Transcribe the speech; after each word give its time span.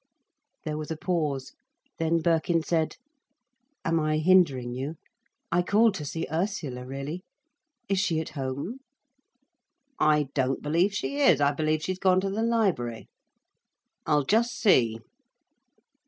There 0.65 0.79
was 0.79 0.89
a 0.89 0.97
pause. 0.97 1.53
Then 1.99 2.21
Birkin 2.23 2.63
said: 2.63 2.97
"Am 3.85 3.99
I 3.99 4.17
hindering 4.17 4.73
you? 4.73 4.95
I 5.51 5.61
called 5.61 5.93
to 5.93 6.05
see 6.05 6.25
Ursula, 6.31 6.87
really. 6.87 7.21
Is 7.87 7.99
she 7.99 8.19
at 8.19 8.29
home?" 8.29 8.79
"I 9.99 10.29
don't 10.33 10.63
believe 10.63 10.91
she 10.95 11.17
is. 11.17 11.39
I 11.39 11.51
believe 11.51 11.83
she's 11.83 11.99
gone 11.99 12.19
to 12.21 12.31
the 12.31 12.41
library. 12.41 13.09
I'll 14.07 14.25
just 14.25 14.59
see." 14.59 14.97